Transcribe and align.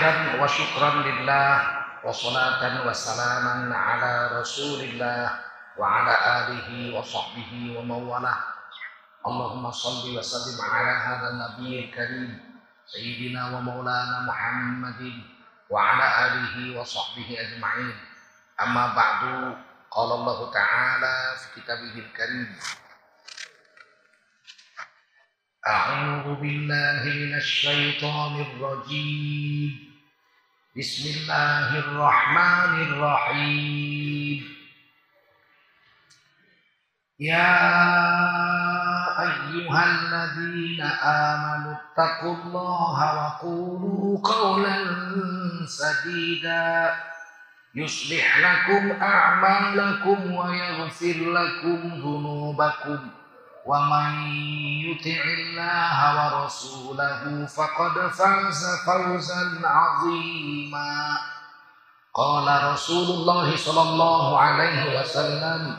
حمدا 0.00 0.42
وشكرا 0.42 0.90
لله 1.04 1.52
وصلاة 2.04 2.86
وسلاما 2.88 3.76
على 3.76 4.40
رسول 4.40 4.80
الله 4.80 5.40
وعلى 5.76 6.14
آله 6.38 6.68
وصحبه 6.96 7.52
ومن 7.76 8.00
والاه 8.08 8.40
اللهم 9.26 9.70
صل 9.70 10.18
وسلم 10.18 10.56
على 10.72 10.90
هذا 10.90 11.28
النبي 11.28 11.84
الكريم 11.84 12.30
سيدنا 12.86 13.42
ومولانا 13.52 14.24
محمد 14.24 15.00
وعلى 15.70 16.06
آله 16.26 16.80
وصحبه 16.80 17.28
أجمعين. 17.44 17.96
أما 18.60 18.86
بعد 18.96 19.20
قال 19.90 20.10
الله 20.12 20.50
تعالى 20.52 21.14
في 21.36 21.60
كتابه 21.60 21.94
الكريم 22.08 22.48
أعوذ 25.68 26.40
بالله 26.40 27.02
من 27.04 27.32
الشيطان 27.36 28.32
الرجيم. 28.40 29.89
بسم 30.78 31.20
الله 31.20 31.78
الرحمن 31.78 32.82
الرحيم. 32.82 34.56
يا 37.20 37.58
أيها 39.18 39.84
الذين 39.84 40.80
آمنوا 41.02 41.74
اتقوا 41.74 42.36
الله 42.36 42.98
وقولوا 43.18 44.18
قولا 44.22 44.76
سديدا. 45.66 46.94
يصلح 47.74 48.38
لكم 48.38 49.02
أعمالكم 49.02 50.32
ويغفر 50.32 51.16
لكم 51.18 51.78
ذنوبكم. 51.98 53.10
ومن 53.65 54.09
يطع 54.85 55.23
الله 55.23 55.97
ورسوله 56.17 57.45
فقد 57.45 57.95
فاز 58.11 58.61
فوزا 58.85 59.61
عظيما 59.63 61.17
قال 62.13 62.47
رسول 62.63 63.07
الله 63.17 63.57
صلى 63.57 63.81
الله 63.81 64.39
عليه 64.39 65.01
وسلم 65.01 65.77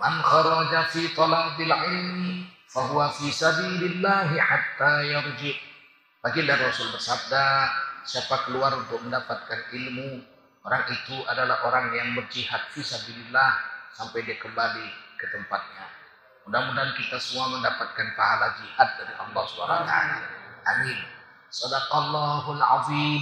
من 0.00 0.22
خرج 0.22 0.82
في 0.84 1.08
طلب 1.08 1.60
العلم 1.60 2.52
fahuwa 2.72 3.12
fi 3.12 3.28
sabilillahi 3.28 4.40
hatta 4.40 5.04
yarji. 5.04 5.52
Baginda 6.24 6.56
Rasul 6.56 6.88
bersabda, 6.88 7.68
siapa 8.08 8.48
keluar 8.48 8.72
untuk 8.80 9.04
mendapatkan 9.04 9.68
ilmu, 9.76 10.24
orang 10.64 10.84
itu 10.88 11.16
adalah 11.28 11.68
orang 11.68 11.92
yang 11.92 12.16
berjihad 12.16 12.72
fi 12.72 12.80
sabilillah 12.80 13.60
sampai 13.92 14.24
dia 14.24 14.40
kembali 14.40 14.88
ke 15.20 15.28
tempatnya. 15.28 15.84
Mudah-mudahan 16.47 16.95
kita 16.95 17.19
semua 17.19 17.51
mendapatkan 17.59 18.07
pahala 18.15 18.55
jihad 18.55 18.89
dari 18.95 19.13
Allah 19.19 19.43
SWT. 19.43 19.93
Amin. 20.63 20.97
Sadaqallahul 21.51 22.63
azim. 22.63 23.19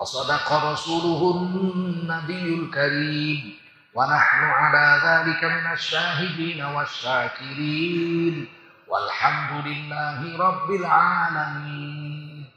Wa 0.00 0.08
sadaqa 0.08 0.72
rasuluhun 0.72 2.08
nabiyul 2.08 2.72
karim. 2.72 3.52
Wa 3.92 4.08
nahnu 4.08 4.48
ala 4.48 4.84
dhalika 4.96 5.44
minasyahidin 5.44 6.64
wa 6.64 6.88
syakirin. 6.88 8.48
Walhamdulillahi 8.88 10.32
rabbil 10.40 10.88
alamin. 10.88 12.48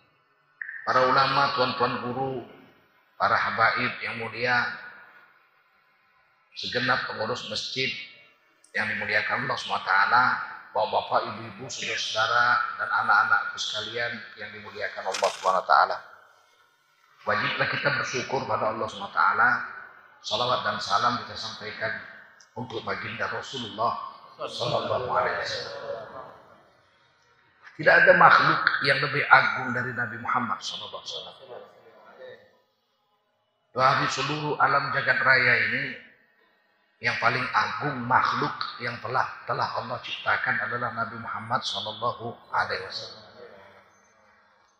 Para 0.87 1.03
ulama, 1.03 1.51
tuan-tuan 1.59 1.99
guru, 2.07 2.47
para 3.19 3.35
habaib 3.35 3.91
yang 3.99 4.23
mulia, 4.23 4.65
segenap 6.55 7.11
pengurus 7.11 7.51
masjid, 7.51 7.91
yang 8.71 8.87
dimuliakan 8.87 9.47
Allah 9.47 9.57
SWT, 9.59 9.93
bapak-bapak, 10.71 11.19
ibu-ibu, 11.27 11.67
saudara-saudara, 11.67 12.47
dan 12.79 12.89
anak-anakku 13.03 13.57
sekalian 13.59 14.11
yang 14.39 14.49
dimuliakan 14.55 15.03
Allah 15.11 15.29
SWT. 15.29 15.73
Wajiblah 17.21 17.67
kita 17.69 17.89
bersyukur 17.99 18.47
pada 18.47 18.71
Allah 18.71 18.87
SWT. 18.87 19.21
Salawat 20.21 20.61
dan 20.61 20.77
salam 20.77 21.17
kita 21.25 21.33
sampaikan 21.33 21.97
untuk 22.53 22.85
baginda 22.85 23.25
Rasulullah 23.25 24.11
Wasallam. 24.37 25.75
Tidak 27.77 27.93
ada 27.93 28.13
makhluk 28.13 28.61
yang 28.85 29.01
lebih 29.01 29.25
agung 29.25 29.73
dari 29.73 29.91
Nabi 29.97 30.17
Muhammad 30.21 30.61
Alaihi 30.61 30.93
Wasallam. 30.93 31.35
Dari 33.71 34.05
seluruh 34.11 34.59
alam 34.59 34.91
jagat 34.93 35.19
raya 35.23 35.53
ini 35.71 35.83
yang 37.01 37.17
paling 37.17 37.41
agung 37.49 37.97
makhluk 38.05 38.53
yang 38.77 38.93
telah 39.01 39.25
telah 39.49 39.65
Allah 39.73 39.97
ciptakan 40.05 40.69
adalah 40.69 40.93
Nabi 40.93 41.17
Muhammad 41.17 41.65
Sallallahu 41.65 42.29
Alaihi 42.53 42.85
Wasallam. 42.85 43.25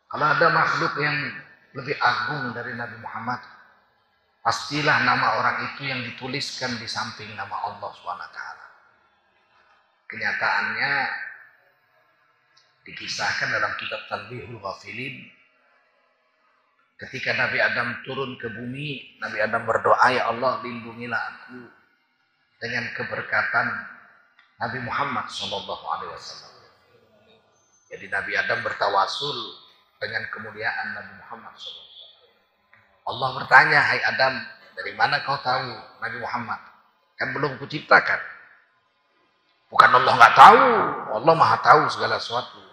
Kalau 0.06 0.28
ada 0.30 0.48
makhluk 0.54 0.94
yang 1.02 1.18
lebih 1.74 1.98
agung 1.98 2.54
dari 2.54 2.78
Nabi 2.78 3.02
Muhammad, 3.02 3.42
pastilah 4.46 5.02
nama 5.02 5.42
orang 5.42 5.58
itu 5.74 5.82
yang 5.90 6.06
dituliskan 6.06 6.78
di 6.78 6.86
samping 6.86 7.34
nama 7.34 7.58
Allah 7.58 7.90
swt. 7.90 8.38
Kenyataannya 10.06 10.94
dikisahkan 12.86 13.50
dalam 13.50 13.74
kitab 13.82 14.06
Talbihul 14.06 14.62
Ghafilin 14.62 15.26
ketika 17.02 17.34
Nabi 17.34 17.58
Adam 17.58 17.98
turun 18.06 18.38
ke 18.38 18.46
bumi, 18.46 19.18
Nabi 19.18 19.42
Adam 19.42 19.66
berdoa, 19.66 20.06
"Ya 20.14 20.30
Allah, 20.30 20.62
lindungilah 20.62 21.18
aku 21.18 21.81
dengan 22.62 22.86
keberkatan 22.94 23.68
Nabi 24.62 24.80
Muhammad 24.86 25.26
Shallallahu 25.34 25.86
Alaihi 25.90 26.14
Wasallam. 26.14 26.54
Jadi 27.90 28.06
Nabi 28.08 28.32
Adam 28.38 28.62
bertawasul 28.64 29.38
dengan 30.00 30.24
kemuliaan 30.32 30.96
Nabi 30.96 31.14
Muhammad 31.20 31.52
SAW. 31.58 31.90
Allah 33.12 33.30
bertanya, 33.36 33.80
Hai 33.84 34.00
Adam, 34.00 34.40
dari 34.78 34.96
mana 34.96 35.20
kau 35.28 35.36
tahu 35.44 35.76
Nabi 36.00 36.18
Muhammad? 36.24 36.62
Kan 37.20 37.36
belum 37.36 37.60
kuciptakan. 37.60 38.22
Bukan 39.68 39.90
Allah 39.92 40.14
nggak 40.16 40.36
tahu, 40.36 40.64
Allah 41.20 41.34
maha 41.36 41.58
tahu 41.60 41.82
segala 41.92 42.16
sesuatu. 42.22 42.64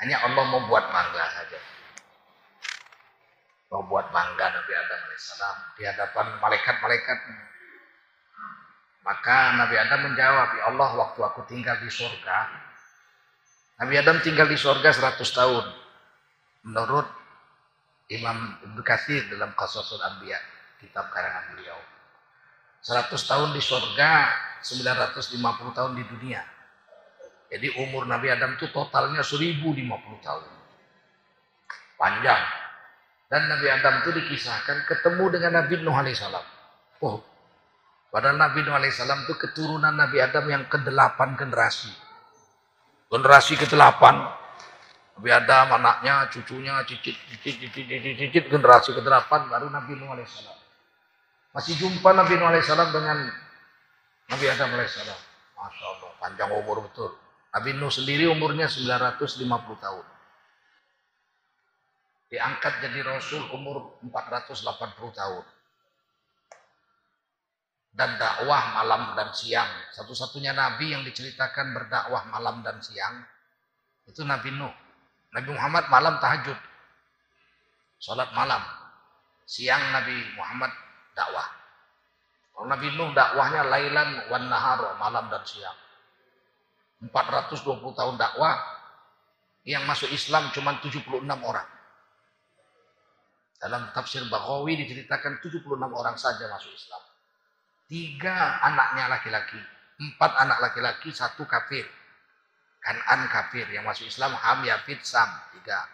Hanya 0.00 0.18
Allah 0.24 0.44
membuat 0.48 0.88
bangga 0.88 1.24
saja. 1.36 1.60
Membuat 3.68 4.08
bangga 4.14 4.46
Nabi 4.48 4.72
Adam 4.72 5.00
alaihissalam 5.08 5.56
di 5.76 5.82
hadapan 5.84 6.26
malaikat-malaikatnya. 6.40 7.51
Maka 9.02 9.58
Nabi 9.58 9.74
Adam 9.74 10.00
menjawab, 10.10 10.48
Ya 10.58 10.64
Allah 10.70 10.90
waktu 10.94 11.20
aku 11.26 11.42
tinggal 11.50 11.74
di 11.82 11.90
surga, 11.90 12.38
Nabi 13.82 13.94
Adam 13.98 14.22
tinggal 14.22 14.46
di 14.46 14.54
surga 14.54 14.94
100 14.94 15.18
tahun. 15.26 15.66
Menurut 16.62 17.08
Imam 18.14 18.62
Ibnu 18.62 18.78
Katsir 18.86 19.26
dalam 19.26 19.50
Qasasul 19.58 19.98
Anbiya, 19.98 20.38
kitab 20.78 21.10
karangan 21.10 21.50
beliau. 21.58 21.78
100 22.86 23.10
tahun 23.10 23.50
di 23.58 23.62
surga, 23.62 24.10
950 24.62 25.42
tahun 25.74 25.92
di 25.98 26.04
dunia. 26.06 26.42
Jadi 27.50 27.68
umur 27.82 28.06
Nabi 28.06 28.30
Adam 28.30 28.54
itu 28.54 28.70
totalnya 28.70 29.26
1050 29.26 29.82
tahun. 30.22 30.44
Panjang. 31.98 32.42
Dan 33.26 33.50
Nabi 33.50 33.66
Adam 33.66 33.94
itu 34.06 34.10
dikisahkan 34.14 34.86
ketemu 34.86 35.24
dengan 35.32 35.58
Nabi 35.58 35.82
Nuh 35.82 35.96
alaihissalam. 35.96 36.44
Oh, 37.02 37.18
Padahal 38.12 38.36
Nabi 38.36 38.60
Nuh 38.60 38.76
alaihissalam 38.76 39.24
itu 39.24 39.40
keturunan 39.40 39.96
Nabi 39.96 40.20
Adam 40.20 40.44
yang 40.44 40.68
ke-8 40.68 41.16
generasi. 41.32 41.88
Generasi 43.08 43.56
ke-8. 43.56 44.04
Nabi 45.16 45.30
Adam, 45.32 45.80
anaknya, 45.80 46.28
cucunya, 46.28 46.84
cicit, 46.84 47.16
cicit, 47.16 47.72
cicit, 47.72 47.88
cicit, 47.88 48.14
cicit, 48.20 48.44
generasi 48.52 48.92
ke-8 48.92 49.48
baru 49.48 49.72
Nabi 49.72 49.96
Nuh 49.96 50.12
alaihissalam. 50.12 50.58
Masih 51.56 51.72
jumpa 51.80 52.12
Nabi 52.12 52.36
Nuh 52.36 52.52
alaihissalam 52.52 52.92
dengan 52.92 53.32
Nabi 54.28 54.44
Adam 54.44 54.68
alaihissalam. 54.76 55.20
Masya 55.56 55.84
Allah, 55.88 56.10
panjang 56.20 56.52
umur 56.52 56.84
betul. 56.84 57.16
Nabi 57.48 57.80
Nuh 57.80 57.88
sendiri 57.88 58.28
umurnya 58.28 58.68
950 58.68 59.40
tahun. 59.80 60.04
Diangkat 62.28 62.72
jadi 62.84 63.08
Rasul 63.08 63.40
umur 63.56 63.96
480 64.04 64.60
tahun 65.16 65.44
dan 67.92 68.16
dakwah 68.16 68.80
malam 68.80 69.12
dan 69.14 69.30
siang. 69.36 69.68
Satu-satunya 69.92 70.56
nabi 70.56 70.96
yang 70.96 71.04
diceritakan 71.04 71.76
berdakwah 71.76 72.24
malam 72.32 72.64
dan 72.64 72.80
siang 72.80 73.20
itu 74.08 74.22
Nabi 74.26 74.50
Nuh. 74.54 74.72
Nabi 75.32 75.48
Muhammad 75.54 75.84
malam 75.88 76.18
tahajud. 76.18 76.58
Salat 78.02 78.34
malam. 78.34 78.60
Siang 79.46 79.94
Nabi 79.94 80.16
Muhammad 80.34 80.72
dakwah. 81.14 81.46
Kalau 82.52 82.66
Nabi 82.68 82.88
Nuh 82.98 83.10
dakwahnya 83.14 83.62
lailan 83.70 84.10
wan 84.28 84.50
nahar, 84.50 84.98
malam 84.98 85.30
dan 85.30 85.42
siang. 85.46 85.76
420 87.02 87.98
tahun 87.98 88.14
dakwah 88.14 88.54
yang 89.66 89.86
masuk 89.86 90.10
Islam 90.10 90.50
cuma 90.54 90.78
76 90.78 91.06
orang. 91.26 91.68
Dalam 93.62 93.94
tafsir 93.94 94.26
Baghawi 94.26 94.74
diceritakan 94.82 95.38
76 95.38 95.70
orang 95.78 96.16
saja 96.18 96.50
masuk 96.50 96.74
Islam. 96.74 97.02
Tiga 97.92 98.64
anaknya 98.64 99.04
laki-laki. 99.12 99.60
Empat 100.00 100.32
anak 100.40 100.64
laki-laki, 100.64 101.12
satu 101.12 101.44
kafir. 101.44 101.84
Kanan 102.80 103.28
kafir. 103.28 103.68
Yang 103.68 103.84
masuk 103.84 104.06
Islam, 104.08 104.32
Ham, 104.32 104.64
Yafid, 104.64 105.04
Sam. 105.04 105.28
Tiga. 105.52 105.84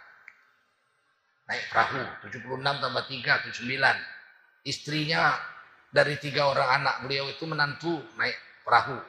naik 1.48 1.64
perahu 1.72 2.04
76 2.28 2.60
tambah 2.60 3.04
3 3.08 3.48
79 3.48 4.68
istrinya 4.68 5.32
dari 5.88 6.20
tiga 6.20 6.52
orang 6.52 6.84
anak 6.84 7.08
beliau 7.08 7.24
itu 7.32 7.48
menantu 7.48 8.04
naik 8.20 8.36
perahu. 8.60 9.00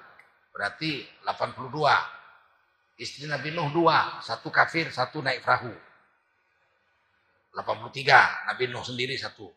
Berarti 0.55 1.03
82 1.27 3.03
istri 3.03 3.27
Nabi 3.27 3.51
Nuh 3.51 3.69
dua. 3.75 4.23
Satu 4.23 4.47
kafir 4.47 4.87
satu 4.87 5.19
naik 5.19 5.43
perahu. 5.43 5.71
83 7.51 8.47
Nabi 8.47 8.63
Nuh 8.71 8.83
sendiri 8.87 9.19
satu. 9.19 9.51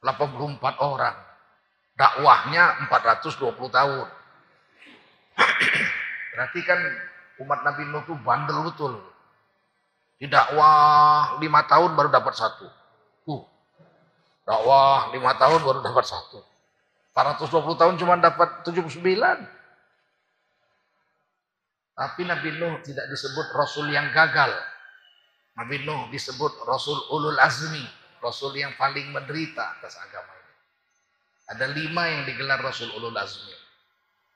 84 0.00 0.80
orang 0.80 1.29
dakwahnya 2.00 2.88
420 2.88 3.52
tahun 3.68 4.08
berarti 6.32 6.60
kan 6.64 6.80
umat 7.44 7.60
Nabi 7.60 7.84
Nuh 7.92 8.00
itu 8.08 8.16
bandel 8.24 8.64
betul 8.64 9.10
Didakwah 10.20 11.40
lima 11.40 11.64
tahun 11.64 11.96
baru 11.96 12.12
dapat 12.12 12.36
satu. 12.36 12.68
Uh, 13.24 13.40
dakwah 14.44 15.08
lima 15.16 15.32
tahun 15.40 15.64
baru 15.64 15.80
dapat 15.80 16.04
satu. 16.04 16.44
420 17.16 17.80
tahun 17.80 17.94
cuma 17.96 18.20
dapat 18.20 18.60
79. 18.68 19.00
Tapi 21.96 22.20
Nabi 22.28 22.48
Nuh 22.60 22.84
tidak 22.84 23.08
disebut 23.08 23.48
Rasul 23.56 23.88
yang 23.96 24.12
gagal. 24.12 24.52
Nabi 25.56 25.88
Nuh 25.88 26.12
disebut 26.12 26.68
Rasul 26.68 27.00
Ulul 27.16 27.40
Azmi. 27.40 27.82
Rasul 28.20 28.60
yang 28.60 28.76
paling 28.76 29.16
menderita 29.16 29.80
atas 29.80 29.96
agama. 30.04 30.36
Ada 31.50 31.66
lima 31.74 32.06
yang 32.06 32.22
digelar 32.30 32.62
Rasul 32.62 32.94
Ulul 32.94 33.18
Azmi. 33.18 33.50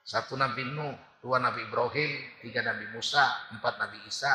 Satu 0.02 0.34
Nabi 0.34 0.66
Nuh, 0.66 0.98
dua 1.22 1.38
Nabi 1.38 1.62
Ibrahim, 1.62 2.10
tiga 2.42 2.66
Nabi 2.66 2.90
Musa, 2.90 3.22
empat 3.54 3.78
Nabi 3.78 4.02
Isa, 4.04 4.34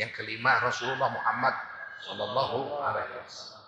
yang 0.00 0.08
kelima 0.16 0.58
Rasulullah 0.64 1.12
Muhammad 1.12 1.54
Sallallahu 2.00 2.80
Alaihi 2.80 3.14
Wasallam. 3.20 3.64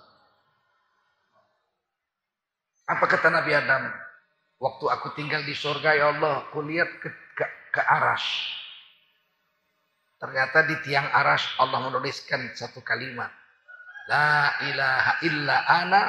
Apa 2.89 3.05
kata 3.05 3.29
Nabi 3.29 3.53
Adam? 3.53 3.85
Waktu 4.59 4.85
aku 4.91 5.13
tinggal 5.13 5.45
di 5.45 5.53
surga 5.53 5.95
ya 5.95 6.17
Allah, 6.17 6.49
aku 6.49 6.65
lihat 6.65 6.89
ke, 6.99 7.09
ke, 7.37 7.45
ke 7.71 7.83
aras. 7.85 8.25
Ternyata 10.19 10.67
di 10.67 10.75
tiang 10.83 11.07
aras 11.15 11.47
Allah 11.63 11.79
menuliskan 11.85 12.51
satu 12.57 12.83
kalimat. 12.83 13.31
La 14.11 14.57
ilaha 14.67 15.13
illa 15.23 15.57
ana 15.69 16.03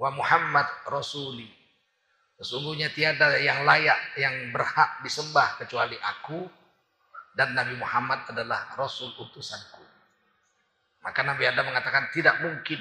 wa 0.00 0.10
Muhammad 0.10 0.66
Rasuli. 0.90 1.63
Sesungguhnya 2.34 2.90
tiada 2.90 3.38
yang 3.38 3.62
layak, 3.62 4.18
yang 4.18 4.50
berhak 4.50 5.02
disembah 5.06 5.54
kecuali 5.62 5.94
aku 6.02 6.42
dan 7.34 7.54
Nabi 7.54 7.78
Muhammad 7.78 8.26
adalah 8.30 8.74
Rasul 8.74 9.14
utusanku. 9.14 9.82
Maka 11.02 11.20
Nabi 11.22 11.46
Adam 11.46 11.70
mengatakan 11.70 12.10
tidak 12.10 12.42
mungkin 12.42 12.80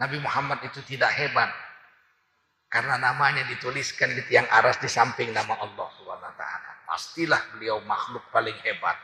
Nabi 0.00 0.16
Muhammad 0.22 0.64
itu 0.64 0.80
tidak 0.86 1.12
hebat. 1.12 1.52
Karena 2.70 2.96
namanya 2.96 3.42
dituliskan 3.50 4.14
di 4.14 4.22
tiang 4.30 4.46
aras 4.46 4.78
di 4.78 4.86
samping 4.86 5.34
nama 5.34 5.58
Allah 5.58 5.90
taala. 6.38 6.70
Pastilah 6.86 7.50
beliau 7.52 7.82
makhluk 7.82 8.22
paling 8.30 8.54
hebat. 8.62 8.94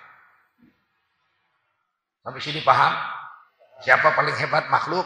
Sampai 2.23 2.41
sini 2.41 2.63
paham? 2.63 2.95
Siapa 3.83 4.15
paling 4.15 4.39
hebat 4.39 4.71
makhluk? 4.71 5.05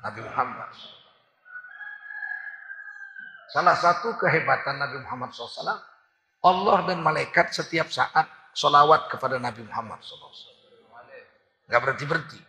Nabi 0.00 0.20
Muhammad. 0.22 0.70
Salah 3.54 3.78
satu 3.78 4.18
kehebatan 4.18 4.82
Nabi 4.82 4.98
Muhammad 5.06 5.30
SAW 5.30 5.78
Allah 6.42 6.78
dan 6.90 6.98
malaikat 7.06 7.54
setiap 7.54 7.86
saat 7.86 8.26
solawat 8.50 9.06
kepada 9.06 9.38
Nabi 9.38 9.62
Muhammad 9.62 10.02
SAW. 10.02 10.50
Gak 11.70 11.78
berhenti-berhenti. 11.78 12.42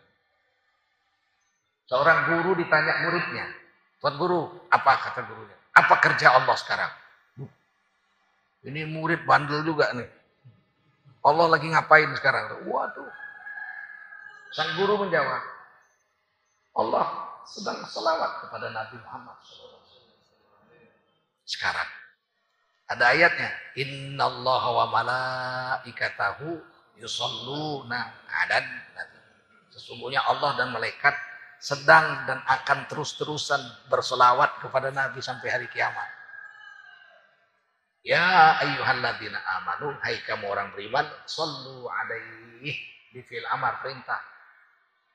Seorang 1.86 2.26
guru 2.26 2.58
ditanya 2.58 3.06
muridnya, 3.06 3.46
Tuan 4.02 4.18
guru, 4.18 4.50
apa 4.74 4.92
kata 4.98 5.22
gurunya? 5.30 5.54
Apa 5.78 6.02
kerja 6.02 6.34
Allah 6.34 6.58
sekarang? 6.58 6.90
Ini 8.66 8.90
murid 8.90 9.30
bandel 9.30 9.62
juga 9.62 9.94
nih. 9.94 10.10
Allah 11.22 11.48
lagi 11.54 11.70
ngapain 11.70 12.10
sekarang? 12.18 12.66
Waduh. 12.66 13.14
Sang 14.58 14.74
guru 14.74 15.06
menjawab, 15.06 15.42
Allah 16.82 17.06
sedang 17.46 17.86
selawat 17.86 18.50
kepada 18.50 18.74
Nabi 18.74 18.98
Muhammad 19.06 19.38
SAW. 19.46 19.75
Sekarang. 21.46 21.88
Ada 22.90 23.14
ayatnya. 23.14 23.50
Inna 23.80 24.30
Allah 24.30 24.64
wa 24.70 24.86
malaikatahu 24.94 26.60
yusalluna 27.00 28.14
adan 28.30 28.66
nabi. 28.94 29.20
Sesungguhnya 29.74 30.22
Allah 30.26 30.58
dan 30.58 30.74
malaikat 30.74 31.14
sedang 31.66 32.30
dan 32.30 32.46
akan 32.46 32.86
terus-terusan 32.86 33.90
berselawat 33.90 34.62
kepada 34.62 34.94
Nabi 34.94 35.18
sampai 35.18 35.50
hari 35.50 35.68
kiamat. 35.72 36.06
Ya 38.06 38.62
ayyuhalladzina 38.62 39.42
amanu, 39.58 39.98
hai 40.06 40.22
kamu 40.22 40.46
orang 40.46 40.70
beriman, 40.78 41.10
sallu 41.26 41.90
alaihi 41.90 42.70
di 43.10 43.22
fil 43.26 43.50
amar 43.50 43.82
perintah. 43.82 44.22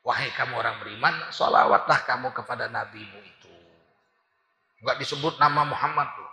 Wahai 0.02 0.34
kamu 0.34 0.58
orang 0.58 0.82
beriman, 0.82 1.14
salawatlah 1.30 2.02
kamu 2.02 2.34
kepada 2.34 2.66
nabimu 2.66 3.22
itu. 3.22 3.39
Enggak 4.80 4.96
disebut 5.00 5.36
nama 5.36 5.62
Muhammad 5.68 6.08
tuh 6.16 6.30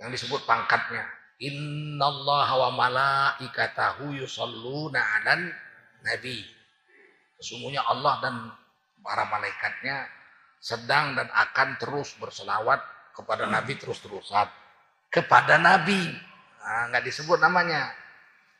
yang 0.00 0.10
disebut 0.10 0.42
pangkatnya. 0.48 1.04
Allah 2.00 2.48
wa 2.52 2.70
malaikatahu 2.72 4.16
yusalluna 4.16 5.00
'alan 5.00 5.48
nabi. 6.04 6.44
Sesungguhnya 7.40 7.80
Allah 7.84 8.20
dan 8.20 8.34
para 9.00 9.24
malaikatnya 9.28 10.04
sedang 10.60 11.16
dan 11.16 11.32
akan 11.32 11.80
terus 11.80 12.12
berselawat 12.20 12.84
kepada 13.16 13.48
Nabi 13.48 13.80
terus-terusan. 13.80 14.44
Kepada 15.08 15.56
Nabi. 15.56 16.12
Nah, 16.60 16.92
nggak 16.92 17.04
disebut 17.08 17.40
namanya. 17.40 17.88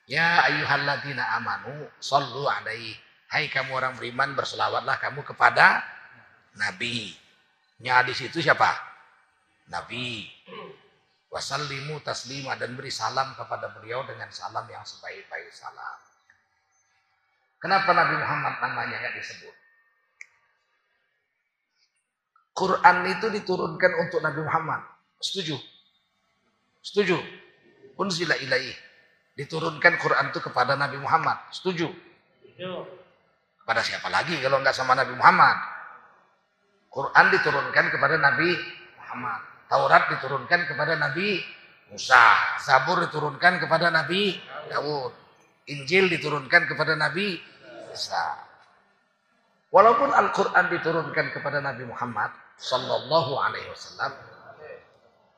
Ya 0.08 0.40
ayyuhalladzina 0.48 1.36
amanu 1.36 1.92
sallu 2.00 2.48
alaihi. 2.48 2.96
Hai 3.28 3.52
kamu 3.52 3.76
orang 3.76 3.94
beriman 4.00 4.32
berselawatlah 4.32 4.96
kamu 4.96 5.22
kepada 5.22 5.84
Nabi. 6.56 7.19
Nya 7.80 8.04
di 8.04 8.12
situ 8.12 8.44
siapa? 8.44 8.68
Nabi 9.72 10.28
wasallimu 11.30 12.02
taslima 12.02 12.58
dan 12.58 12.74
beri 12.74 12.90
salam 12.90 13.32
kepada 13.38 13.70
beliau 13.78 14.02
dengan 14.04 14.28
salam 14.34 14.66
yang 14.66 14.82
sebaik-baik 14.82 15.48
salam. 15.54 15.98
Kenapa 17.62 17.92
Nabi 17.92 18.14
Muhammad 18.18 18.54
namanya 18.60 18.96
nggak 19.00 19.16
disebut? 19.20 19.54
Quran 22.56 22.96
itu 23.08 23.26
diturunkan 23.32 23.92
untuk 24.04 24.20
Nabi 24.20 24.40
Muhammad. 24.44 24.80
Setuju? 25.22 25.56
Setuju? 26.84 27.16
Unzila 27.96 28.36
ilaih. 28.36 28.76
Diturunkan 29.36 29.96
Quran 29.96 30.28
itu 30.28 30.40
kepada 30.44 30.76
Nabi 30.76 31.00
Muhammad. 31.00 31.40
Setuju? 31.54 31.88
Setuju. 31.88 32.72
Kepada 33.64 33.80
siapa 33.80 34.08
lagi 34.12 34.36
kalau 34.40 34.60
nggak 34.60 34.76
sama 34.76 34.92
Nabi 34.92 35.16
Muhammad? 35.16 35.79
Quran 36.90 37.26
diturunkan 37.30 37.86
kepada 37.94 38.18
Nabi 38.18 38.50
Muhammad. 38.98 39.40
Taurat 39.70 40.10
diturunkan 40.10 40.66
kepada 40.66 40.98
Nabi 40.98 41.38
Musa, 41.94 42.58
Zabur 42.58 42.98
diturunkan 43.06 43.62
kepada 43.62 43.90
Nabi 43.90 44.34
Dawud, 44.66 45.14
Injil 45.70 46.10
diturunkan 46.10 46.66
kepada 46.66 46.98
Nabi 46.98 47.38
Isa. 47.94 48.38
Walaupun 49.70 50.10
Al-Quran 50.10 50.66
diturunkan 50.70 51.30
kepada 51.30 51.62
Nabi 51.62 51.86
Muhammad 51.86 52.34
Sallallahu 52.58 53.38
Alaihi 53.38 53.70
Wasallam, 53.70 54.12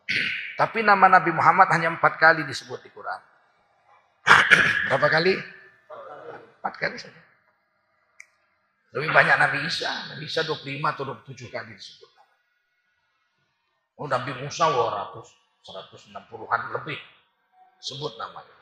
tapi 0.61 0.81
nama 0.81 1.21
Nabi 1.21 1.33
Muhammad 1.37 1.69
hanya 1.77 1.93
empat 1.93 2.17
kali 2.17 2.49
disebut 2.49 2.81
di 2.81 2.89
Quran. 2.93 3.21
Berapa 4.89 5.09
kali? 5.13 5.37
Empat 6.61 6.75
kali 6.81 6.97
saja. 6.97 7.22
Lebih 8.93 9.09
banyak 9.09 9.37
Nabi 9.41 9.59
Isa. 9.65 10.13
Nabi 10.13 10.29
Isa 10.29 10.45
25 10.45 10.85
atau 10.85 11.05
27 11.09 11.49
kali 11.49 11.73
disebut. 11.73 12.11
Oh 13.97 14.09
Nabi 14.09 14.37
Musa 14.37 14.69
200, 14.69 15.25
160-an 15.65 16.63
lebih. 16.77 16.99
Sebut 17.81 18.13
namanya. 18.21 18.57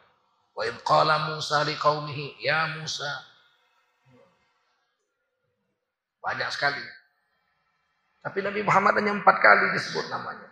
Wa 0.55 0.63
idh 0.67 0.81
qala 0.87 1.35
Musa 1.35 1.67
liqaumihi, 1.67 2.43
ya 2.43 2.79
Musa. 2.79 3.09
Banyak 6.21 6.49
sekali. 6.53 6.83
Tapi 8.21 8.39
Nabi 8.45 8.61
Muhammad 8.61 9.01
hanya 9.01 9.17
empat 9.17 9.37
kali 9.41 9.73
disebut 9.75 10.13
namanya. 10.13 10.49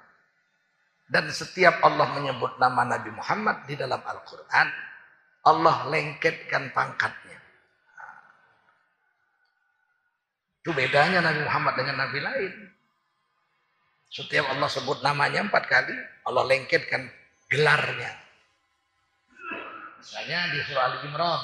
Dan 1.08 1.28
setiap 1.32 1.80
Allah 1.84 2.12
menyebut 2.16 2.56
nama 2.60 2.84
Nabi 2.84 3.08
Muhammad 3.12 3.64
di 3.64 3.76
dalam 3.76 4.00
Al-Quran, 4.00 4.68
Allah 5.44 5.76
lengketkan 5.88 6.72
pangkatnya. 6.72 7.37
Itu 10.68 10.76
bedanya 10.76 11.24
Nabi 11.24 11.48
Muhammad 11.48 11.80
dengan 11.80 11.96
Nabi 11.96 12.20
lain. 12.20 12.52
Setiap 14.12 14.52
Allah 14.52 14.68
sebut 14.68 15.00
namanya 15.00 15.40
empat 15.48 15.64
kali, 15.64 15.96
Allah 16.28 16.44
lengketkan 16.44 17.08
gelarnya. 17.48 18.12
Misalnya 19.96 20.52
di 20.52 20.60
surah 20.68 20.92
Al 20.92 21.08
Imran. 21.08 21.42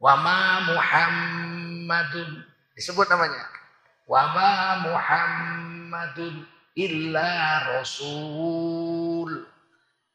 Wama 0.00 0.72
Muhammadun 0.72 2.48
disebut 2.80 3.04
namanya. 3.04 3.44
Wama 4.08 4.80
Muhammadun 4.88 6.48
illa 6.80 7.28
rasul. 7.76 9.44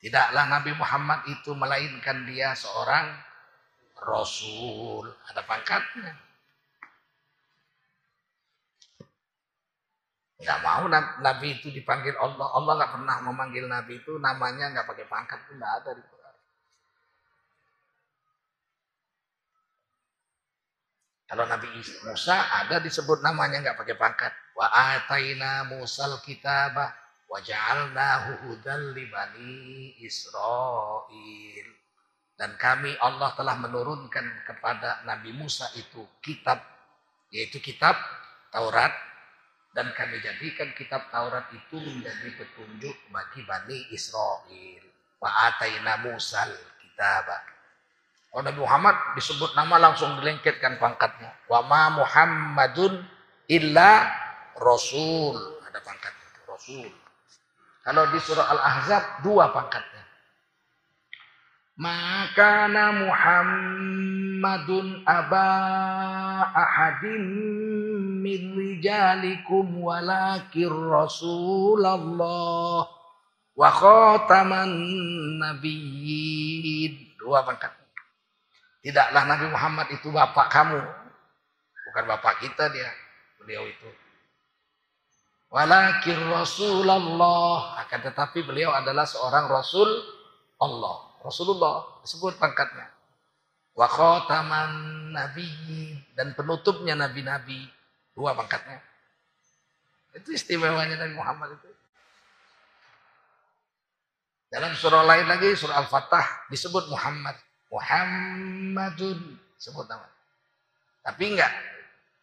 Tidaklah 0.01 0.50
Nabi 0.50 0.74
Muhammad 0.74 1.30
itu 1.30 1.54
melainkan 1.54 2.25
dia 2.25 2.58
seorang 2.58 3.06
rasul. 4.01 5.06
Ada 5.30 5.46
pangkatnya. 5.46 6.25
Nggak 10.48 10.63
mau 10.63 10.88
Nabi 11.20 11.60
itu 11.60 11.68
dipanggil 11.75 12.16
Allah. 12.16 12.48
Allah 12.56 12.80
nggak 12.80 12.92
pernah 12.96 13.20
memanggil 13.20 13.68
Nabi 13.68 14.00
itu 14.00 14.16
namanya 14.16 14.72
nggak 14.72 14.88
pakai 14.88 15.04
pangkat 15.04 15.44
pun 15.44 15.60
nggak 15.60 15.74
ada 15.84 15.92
di 15.92 16.04
Quran. 16.08 16.36
Kalau 21.27 21.44
Nabi 21.51 21.68
Musa 22.08 22.63
ada 22.63 22.80
disebut 22.80 23.20
namanya 23.20 23.60
nggak 23.60 23.75
pakai 23.75 24.00
pangkat. 24.00 24.32
Wa 24.56 24.72
ataina 24.72 25.68
Musal 25.68 26.16
kitabah 26.24 26.96
wa 27.27 27.44
ja'alnahu 27.44 28.48
hudan 28.48 28.96
li 28.96 29.04
bani 29.12 30.00
Israil. 30.00 31.68
Dan 32.39 32.56
kami 32.56 32.96
Allah 33.04 33.36
telah 33.36 33.60
menurunkan 33.60 34.48
kepada 34.48 35.04
Nabi 35.04 35.36
Musa 35.36 35.68
itu 35.75 36.08
kitab 36.24 36.63
yaitu 37.36 37.60
kitab 37.60 38.00
Taurat 38.48 39.06
dan 39.77 39.93
kami 39.93 40.17
jadikan 40.25 40.74
kitab 40.74 41.05
Taurat 41.13 41.46
itu 41.53 41.77
menjadi 41.77 42.34
petunjuk 42.34 42.98
bagi 43.13 43.46
Bani 43.46 43.93
Israel. 43.93 44.81
Wa 45.22 45.53
ataina 45.53 46.01
Musal 46.01 46.50
kitab. 46.81 47.29
Oh 48.34 48.41
Nabi 48.41 48.57
Muhammad 48.57 48.98
disebut 49.13 49.53
nama 49.53 49.77
langsung 49.77 50.17
dilengketkan 50.17 50.81
pangkatnya. 50.81 51.29
Wa 51.46 51.62
ma 51.62 51.93
Muhammadun 51.93 53.05
illa 53.53 54.10
Rasul. 54.57 55.62
Ada 55.69 55.77
pangkatnya 55.86 56.25
itu, 56.25 56.41
Rasul. 56.50 56.89
Kalau 57.86 58.10
di 58.10 58.17
surah 58.17 58.50
Al-Ahzab 58.57 59.22
dua 59.22 59.53
pangkatnya. 59.53 60.01
Maka 61.77 62.65
Muhammadun 62.98 65.05
aba 65.05 65.53
ahadim 66.53 67.24
min 68.22 68.53
rijalikum 68.53 69.82
walakir 69.82 70.70
Rasulullah 70.72 72.17
wa 73.58 73.70
khataman 73.74 74.70
nabiyyin. 75.41 77.17
Dua 77.17 77.41
pangkat. 77.44 77.74
Tidaklah 78.86 79.24
Nabi 79.27 79.51
Muhammad 79.51 79.88
itu 79.91 80.08
bapak 80.13 80.48
kamu. 80.48 80.79
Bukan 81.91 82.03
bapak 82.08 82.39
kita 82.39 82.72
dia. 82.72 82.88
Beliau 83.41 83.67
itu. 83.67 83.89
Walakir 85.51 86.20
Rasulullah. 86.32 87.84
Akan 87.84 88.00
tetapi 88.00 88.48
beliau 88.48 88.72
adalah 88.72 89.03
seorang 89.03 89.51
Rasul 89.51 89.89
Allah. 90.62 91.20
Rasulullah 91.20 92.00
disebut 92.06 92.39
pangkatnya. 92.39 92.88
Wa 93.75 93.91
khataman 93.91 94.72
nabiyyin 95.13 96.01
dan 96.17 96.33
penutupnya 96.37 96.93
nabi-nabi. 96.97 97.67
Dua 98.17 98.33
pangkatnya. 98.33 98.81
Itu 100.17 100.33
istimewanya 100.33 100.97
Nabi 100.97 101.13
Muhammad 101.13 101.53
itu. 101.53 101.69
Dalam 104.49 104.73
surah 104.73 105.05
lain 105.05 105.29
lagi, 105.29 105.53
surah 105.53 105.85
Al-Fatah 105.85 106.49
disebut 106.49 106.89
Muhammad. 106.89 107.37
Muhammadun 107.69 109.37
sebut 109.61 109.85
nama. 109.85 110.09
Tapi 111.05 111.35
enggak 111.35 111.53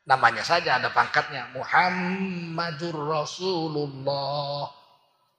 namanya 0.08 0.42
saja 0.42 0.82
ada 0.82 0.90
pangkatnya 0.90 1.46
Muhammadur 1.54 2.96
Rasulullah. 2.96 4.66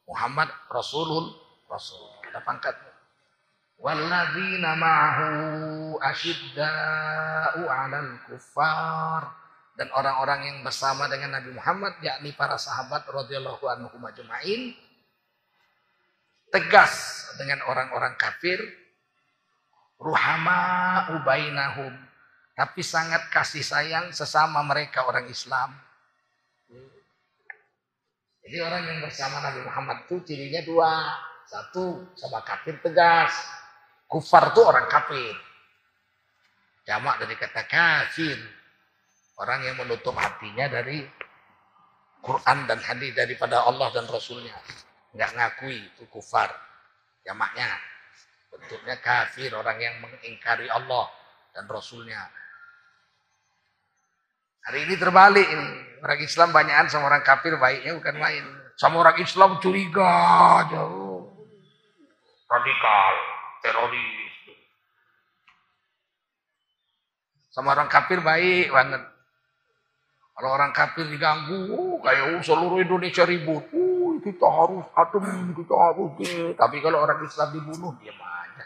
Muhammad 0.07 0.47
Rasulul 0.71 1.35
Rasul. 1.67 2.07
Ada 2.31 2.39
pangkatnya. 2.45 2.94
Walladzina 3.75 4.79
ma'ahu 4.79 5.99
asyidda'u 5.99 7.67
'alal 7.67 8.23
kuffar 8.25 9.29
dan 9.75 9.91
orang-orang 9.91 10.47
yang 10.47 10.57
bersama 10.63 11.11
dengan 11.11 11.35
Nabi 11.35 11.51
Muhammad 11.51 11.99
yakni 11.99 12.31
para 12.31 12.55
sahabat 12.55 13.03
radhiyallahu 13.11 13.67
anhum 13.67 13.99
ajma'in 13.99 14.71
tegas 16.47 17.27
dengan 17.35 17.59
orang-orang 17.67 18.15
kafir 18.15 18.63
ruhama 19.99 21.11
ubainahum 21.19 21.91
tapi 22.55 22.79
sangat 22.79 23.27
kasih 23.27 23.59
sayang 23.59 24.15
sesama 24.15 24.63
mereka 24.63 25.03
orang 25.03 25.27
Islam. 25.27 25.75
Jadi 28.45 28.57
orang 28.63 28.83
yang 28.87 28.99
bersama 29.03 29.43
Nabi 29.43 29.59
Muhammad 29.67 30.07
itu 30.07 30.23
cirinya 30.23 30.63
dua. 30.63 30.91
Satu, 31.45 32.15
sama 32.15 32.41
kafir 32.47 32.79
tegas. 32.79 33.35
Kufar 34.05 34.53
itu 34.53 34.61
orang 34.61 34.85
kafir. 34.85 35.35
Jamak 36.85 37.17
dari 37.25 37.35
kata 37.35 37.65
kafir. 37.65 38.37
Orang 39.35 39.65
yang 39.65 39.75
menutup 39.75 40.15
hatinya 40.15 40.69
dari 40.69 41.03
Quran 42.23 42.69
dan 42.69 42.79
hadis 42.79 43.11
daripada 43.11 43.65
Allah 43.65 43.91
dan 43.91 44.05
Rasulnya. 44.07 44.55
Nggak 45.11 45.31
ngakui 45.35 45.77
itu 45.81 46.03
kufar. 46.07 46.53
Jamaknya. 47.25 47.67
Bentuknya 48.53 48.95
kafir. 49.01 49.51
Orang 49.57 49.81
yang 49.81 49.97
mengingkari 49.99 50.69
Allah 50.69 51.09
dan 51.51 51.65
Rasulnya. 51.65 52.21
Hari 54.65 54.79
ini 54.89 54.95
terbalik 54.97 55.45
ini. 55.45 55.69
Orang 56.05 56.19
Islam 56.21 56.49
banyakan 56.53 56.87
sama 56.89 57.09
orang 57.09 57.25
kafir 57.25 57.57
baiknya 57.57 57.97
bukan 57.97 58.17
main. 58.17 58.45
Sama 58.77 59.01
orang 59.01 59.17
Islam 59.21 59.57
curiga 59.61 60.13
jauh. 60.69 61.31
Radikal, 62.45 63.13
teroris. 63.65 64.33
Sama 67.49 67.73
orang 67.73 67.89
kafir 67.89 68.21
baik 68.21 68.69
banget. 68.69 69.01
Kalau 70.35 70.49
orang 70.51 70.75
kafir 70.75 71.07
diganggu, 71.07 71.71
oh, 71.71 71.95
kayak 72.03 72.43
seluruh 72.43 72.83
Indonesia 72.83 73.23
ribut. 73.23 73.63
Oh, 73.71 74.19
kita 74.19 74.43
harus 74.43 74.83
adem, 74.91 75.55
kita 75.55 75.71
harus 75.73 76.11
gini. 76.19 76.51
Tapi 76.53 76.83
kalau 76.83 76.99
orang 76.99 77.23
Islam 77.23 77.55
dibunuh, 77.55 77.95
dia 78.03 78.11
aja. 78.11 78.65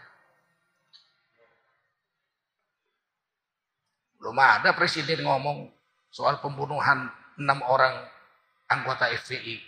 Belum 4.18 4.34
ada 4.34 4.74
presiden 4.74 5.22
ngomong 5.22 5.70
soal 6.10 6.42
pembunuhan 6.42 7.14
enam 7.38 7.62
orang 7.70 8.02
anggota 8.66 9.14
FPI. 9.14 9.62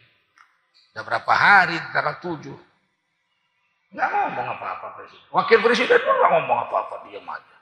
Udah 0.97 1.03
berapa 1.05 1.33
hari, 1.37 1.77
tanggal 1.93 2.17
tujuh. 2.17 2.70
Nggak 3.91 4.07
ngomong 4.07 4.47
apa-apa 4.55 4.87
presiden. 4.95 5.27
Wakil 5.35 5.59
presiden 5.59 5.99
pun 5.99 6.15
nggak 6.15 6.31
ngomong 6.31 6.59
apa-apa, 6.67 6.95
dia 7.07 7.19
aja. 7.19 7.55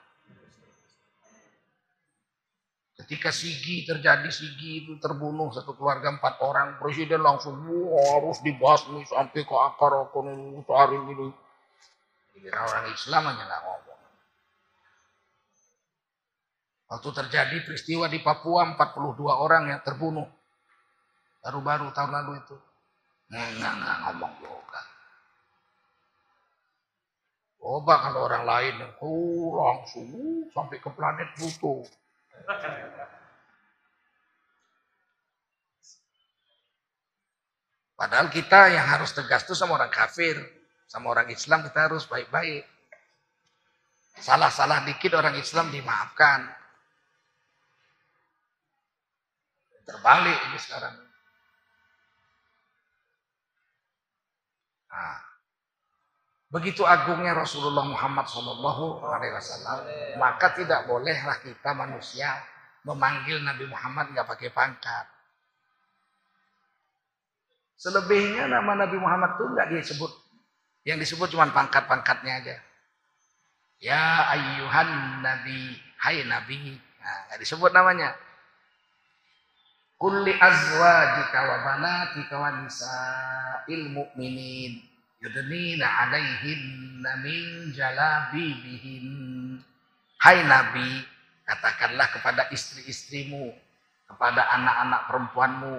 Ketika 3.02 3.34
Sigi 3.34 3.82
terjadi, 3.82 4.28
Sigi 4.30 4.86
itu 4.86 4.94
terbunuh 5.02 5.50
satu 5.50 5.74
keluarga 5.74 6.14
empat 6.14 6.38
orang, 6.44 6.78
presiden 6.78 7.24
langsung 7.24 7.58
Wah, 7.66 8.22
harus 8.22 8.38
dibahas 8.46 8.86
nih 8.92 9.02
sampai 9.08 9.42
ke 9.42 9.56
akar 9.56 10.06
ekonomi 10.06 10.62
hari 10.70 11.00
ini. 11.00 11.34
Jadi 12.36 12.46
orang 12.54 12.86
Islam 12.94 13.22
hanya 13.26 13.44
nggak 13.50 13.62
ngomong. 13.66 14.00
Waktu 16.90 17.08
terjadi 17.22 17.56
peristiwa 17.66 18.06
di 18.06 18.18
Papua 18.22 18.70
42 18.74 19.18
orang 19.30 19.70
yang 19.70 19.80
terbunuh. 19.82 20.26
Baru-baru 21.42 21.90
tahun 21.90 22.12
lalu 22.14 22.32
itu. 22.42 22.56
Nggak, 23.30 23.72
nggak 23.78 23.96
ngomong 24.06 24.32
juga. 24.42 24.89
Coba 27.60 28.08
kalau 28.08 28.24
orang 28.24 28.48
lain, 28.48 28.74
oh 29.04 29.52
langsung 29.60 30.08
sampai 30.48 30.80
ke 30.80 30.88
planet 30.88 31.28
Pluto. 31.36 31.84
Padahal 38.00 38.32
kita 38.32 38.72
yang 38.72 38.88
harus 38.88 39.12
tegas 39.12 39.44
itu 39.44 39.52
sama 39.52 39.76
orang 39.76 39.92
kafir, 39.92 40.40
sama 40.88 41.12
orang 41.12 41.28
Islam 41.28 41.60
kita 41.68 41.92
harus 41.92 42.08
baik-baik. 42.08 42.64
Salah-salah 44.16 44.88
dikit 44.88 45.12
orang 45.12 45.36
Islam 45.36 45.68
dimaafkan. 45.68 46.48
Terbalik 49.84 50.38
ini 50.48 50.58
sekarang. 50.58 50.96
Nah, 54.90 55.29
begitu 56.50 56.82
agungnya 56.82 57.32
Rasulullah 57.32 57.86
Muhammad 57.86 58.26
Shallallahu 58.26 59.06
Alaihi 59.06 59.32
Wasallam, 59.38 59.78
maka 60.18 60.50
tidak 60.58 60.90
bolehlah 60.90 61.38
kita 61.38 61.70
manusia 61.72 62.34
memanggil 62.82 63.38
Nabi 63.40 63.70
Muhammad 63.70 64.10
nggak 64.10 64.26
pakai 64.26 64.50
pangkat. 64.50 65.06
Selebihnya 67.80 68.50
nama 68.50 68.76
Nabi 68.76 68.98
Muhammad 69.00 69.40
itu 69.40 69.44
nggak 69.46 69.68
disebut. 69.72 70.12
Yang 70.84 70.98
disebut 71.08 71.32
cuma 71.32 71.48
pangkat-pangkatnya 71.48 72.44
aja. 72.44 72.56
Ya 73.80 74.28
ayyuhan 74.36 75.24
Nabi, 75.24 75.80
Hai 75.96 76.24
Nabi. 76.28 76.76
Nah, 76.76 77.36
disebut 77.40 77.72
namanya. 77.72 78.12
Kulli 80.00 80.32
azwajika 80.32 81.38
wa 81.44 81.56
banatika 81.64 82.34
wa 82.40 82.50
nisa'il 82.64 83.92
mu'minin 83.92 84.80
yudnina 85.20 85.84
alaihinna 85.84 87.10
min 87.20 87.70
jalabibihin. 87.76 89.06
Hai 90.20 90.44
Nabi, 90.44 91.04
katakanlah 91.44 92.08
kepada 92.12 92.48
istri-istrimu, 92.52 93.52
kepada 94.08 94.48
anak-anak 94.56 95.00
perempuanmu, 95.08 95.78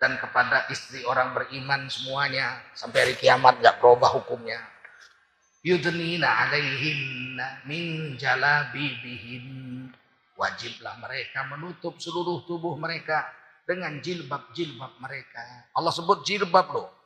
dan 0.00 0.18
kepada 0.18 0.66
istri 0.72 1.04
orang 1.06 1.30
beriman 1.36 1.86
semuanya 1.86 2.58
sampai 2.74 3.06
hari 3.06 3.14
kiamat 3.16 3.60
nggak 3.62 3.78
berubah 3.78 4.10
hukumnya. 4.18 4.58
Yudnina 5.62 6.26
alaihinna 6.48 7.62
min 7.68 8.16
jalabibihin. 8.18 9.46
Wajiblah 10.32 10.98
mereka 10.98 11.46
menutup 11.46 12.02
seluruh 12.02 12.42
tubuh 12.48 12.74
mereka 12.74 13.30
dengan 13.62 14.02
jilbab-jilbab 14.02 14.98
mereka. 14.98 15.70
Allah 15.76 15.92
sebut 15.94 16.26
jilbab 16.26 16.66
loh. 16.72 17.01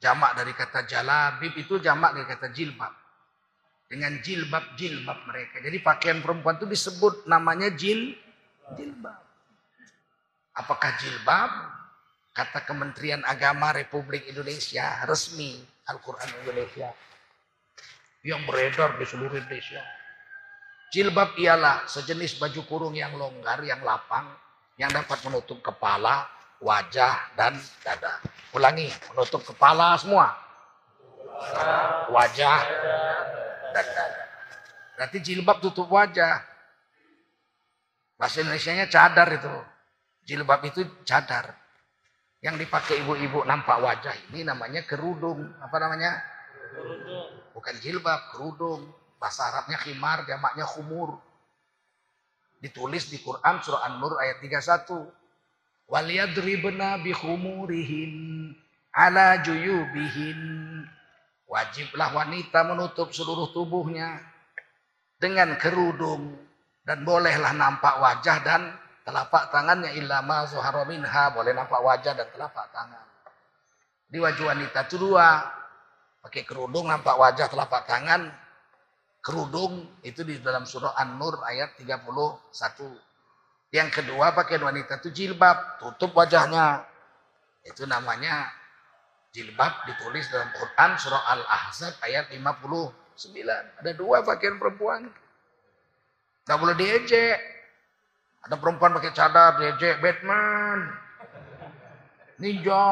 Jamak 0.00 0.32
dari 0.32 0.56
kata 0.56 0.88
jalabib 0.88 1.52
itu 1.60 1.76
jamak 1.76 2.16
dari 2.16 2.26
kata 2.26 2.48
jilbab. 2.48 2.92
Dengan 3.84 4.16
jilbab-jilbab 4.22 5.18
mereka. 5.28 5.60
Jadi 5.60 5.78
pakaian 5.84 6.24
perempuan 6.24 6.56
itu 6.56 6.64
disebut 6.64 7.28
namanya 7.28 7.68
jil, 7.74 8.16
jilbab. 8.80 9.20
Apakah 10.56 10.96
jilbab? 10.96 11.50
Kata 12.30 12.62
Kementerian 12.64 13.20
Agama 13.26 13.74
Republik 13.74 14.24
Indonesia 14.30 15.04
resmi 15.04 15.60
Al-Quran 15.90 16.30
Indonesia. 16.46 16.88
Yang 18.24 18.40
beredar 18.46 18.90
di 18.96 19.04
seluruh 19.04 19.36
Indonesia. 19.36 19.82
Jilbab 20.94 21.36
ialah 21.36 21.84
sejenis 21.90 22.38
baju 22.38 22.60
kurung 22.64 22.94
yang 22.94 23.14
longgar, 23.18 23.60
yang 23.66 23.82
lapang, 23.82 24.30
yang 24.78 24.90
dapat 24.90 25.18
menutup 25.26 25.60
kepala, 25.60 26.24
wajah, 26.60 27.34
dan 27.34 27.56
dada. 27.80 28.20
Ulangi, 28.52 28.92
menutup 29.12 29.40
kepala 29.42 29.96
semua. 29.96 30.36
Wajah 32.12 32.58
dan 33.72 33.86
dada. 33.96 34.24
Berarti 35.00 35.18
jilbab 35.24 35.64
tutup 35.64 35.88
wajah. 35.88 36.44
Bahasa 38.20 38.44
Indonesia-nya 38.44 38.92
cadar 38.92 39.28
itu. 39.32 39.54
Jilbab 40.28 40.60
itu 40.68 40.84
cadar. 41.08 41.56
Yang 42.44 42.68
dipakai 42.68 43.00
ibu-ibu 43.04 43.44
nampak 43.48 43.80
wajah 43.80 44.12
ini 44.32 44.44
namanya 44.44 44.84
kerudung. 44.84 45.40
Apa 45.64 45.80
namanya? 45.80 46.20
Bukan 47.56 47.80
jilbab, 47.80 48.36
kerudung. 48.36 48.92
Bahasa 49.16 49.48
Arabnya 49.48 49.80
khimar, 49.80 50.28
jamaknya 50.28 50.68
khumur. 50.68 51.16
Ditulis 52.60 53.08
di 53.08 53.16
Quran 53.24 53.56
surah 53.64 53.88
An-Nur 53.88 54.20
ayat 54.20 54.44
31 54.44 55.19
waliyadribna 55.90 57.02
bihumurihin 57.02 58.14
ala 58.94 59.42
juyubihin. 59.42 60.40
Wajiblah 61.50 62.14
wanita 62.14 62.62
menutup 62.62 63.10
seluruh 63.10 63.50
tubuhnya 63.50 64.22
dengan 65.18 65.58
kerudung 65.58 66.38
dan 66.86 67.02
bolehlah 67.02 67.50
nampak 67.50 67.98
wajah 67.98 68.38
dan 68.46 68.70
telapak 69.02 69.50
tangannya. 69.50 69.90
Ilama 69.98 70.46
zuhara 70.46 70.86
minha 70.86 71.34
boleh 71.34 71.50
nampak 71.50 71.82
wajah 71.82 72.14
dan 72.14 72.30
telapak 72.30 72.70
tangan. 72.70 73.02
Di 74.06 74.22
wajah 74.22 74.46
wanita 74.46 74.86
itu 74.86 75.02
dua 75.02 75.42
pakai 76.22 76.46
kerudung 76.46 76.86
nampak 76.86 77.18
wajah 77.18 77.50
telapak 77.50 77.82
tangan. 77.90 78.30
Kerudung 79.18 80.00
itu 80.06 80.22
di 80.22 80.38
dalam 80.38 80.64
surah 80.64 80.96
An-Nur 80.96 81.44
ayat 81.44 81.76
31 81.82 81.98
yang 83.70 83.86
kedua 83.86 84.34
pakaian 84.34 84.66
wanita 84.66 84.98
itu 84.98 85.14
jilbab, 85.14 85.78
tutup 85.78 86.10
wajahnya. 86.18 86.82
Itu 87.62 87.86
namanya 87.86 88.50
jilbab 89.30 89.86
ditulis 89.86 90.26
dalam 90.26 90.50
Quran 90.50 90.90
surah 90.98 91.22
Al-Ahzab 91.38 91.94
ayat 92.02 92.34
59. 92.34 93.14
Ada 93.78 93.90
dua 93.94 94.26
pakaian 94.26 94.58
perempuan. 94.58 95.06
Gak 96.50 96.58
boleh 96.58 96.74
diejek. 96.74 97.38
Ada 98.42 98.58
perempuan 98.58 98.90
pakai 98.98 99.14
cadar, 99.14 99.62
diejek 99.62 100.02
Batman. 100.02 100.90
Ninja. 102.42 102.90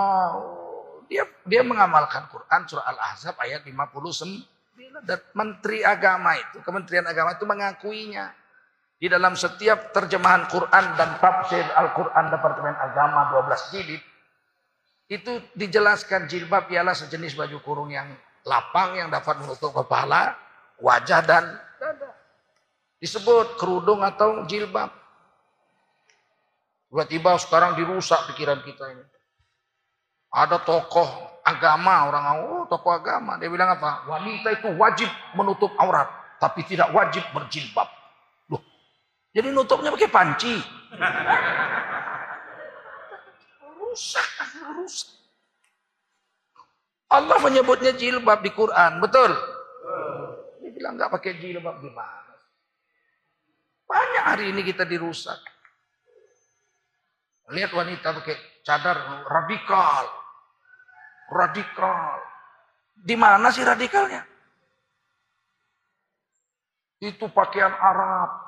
Dia 1.11 1.25
dia 1.43 1.63
mengamalkan 1.67 2.31
Quran 2.31 2.71
surah 2.71 2.87
Al-Ahzab 2.87 3.35
ayat 3.43 3.67
59. 3.67 4.47
Dan 5.03 5.19
Menteri 5.35 5.83
Agama 5.83 6.39
itu, 6.39 6.63
Kementerian 6.63 7.03
Agama 7.11 7.35
itu 7.35 7.43
mengakuinya. 7.43 8.31
Di 8.99 9.07
dalam 9.07 9.39
setiap 9.39 9.95
terjemahan 9.95 10.51
Quran 10.51 10.85
dan 10.99 11.23
tafsir 11.23 11.63
Al-Quran 11.63 12.35
Departemen 12.35 12.75
Agama 12.75 13.31
12 13.31 13.71
jilid, 13.71 14.03
itu 15.07 15.33
dijelaskan 15.55 16.27
jilbab 16.27 16.67
ialah 16.69 16.99
sejenis 16.99 17.39
baju 17.39 17.63
kurung 17.63 17.91
yang 17.95 18.11
lapang 18.43 18.99
yang 18.99 19.07
dapat 19.07 19.39
menutup 19.39 19.71
kepala, 19.71 20.35
wajah 20.83 21.23
dan 21.23 21.47
dada. 21.79 22.11
Disebut 22.99 23.55
kerudung 23.55 24.03
atau 24.03 24.43
jilbab. 24.51 24.91
Tiba-tiba 26.91 27.39
sekarang 27.39 27.79
dirusak 27.79 28.35
pikiran 28.35 28.67
kita 28.67 28.85
ini. 28.99 29.05
Ada 30.35 30.59
tokoh 30.61 31.39
agama, 31.47 32.11
orang 32.11 32.25
oh 32.51 32.65
tokoh 32.67 32.99
agama. 32.99 33.39
Dia 33.39 33.47
bilang 33.47 33.79
apa? 33.79 34.11
Wanita 34.11 34.59
itu 34.59 34.75
wajib 34.75 35.09
menutup 35.39 35.71
aurat, 35.79 36.11
tapi 36.43 36.67
tidak 36.67 36.91
wajib 36.91 37.23
berjilbab. 37.31 37.98
Jadi 39.39 39.55
nutupnya 39.55 39.95
pakai 39.95 40.11
panci. 40.11 40.59
rusak, 43.79 44.27
rusak. 44.75 45.15
Allah 47.07 47.39
menyebutnya 47.39 47.95
jilbab 47.95 48.43
di 48.43 48.51
Quran, 48.51 48.99
betul? 48.99 49.31
Dia 50.59 50.71
bilang 50.75 50.99
nggak 50.99 51.15
pakai 51.15 51.39
jilbab 51.39 51.79
gimana? 51.79 52.35
Banyak 53.87 54.25
hari 54.27 54.45
ini 54.51 54.67
kita 54.67 54.83
dirusak. 54.83 55.39
Lihat 57.55 57.71
wanita 57.71 58.19
pakai 58.19 58.37
cadar 58.67 59.23
radikal. 59.23 60.05
Radikal. 61.31 62.19
Di 62.99 63.15
mana 63.15 63.55
sih 63.55 63.63
radikalnya? 63.63 64.27
Itu 66.99 67.31
pakaian 67.31 67.71
Arab, 67.79 68.48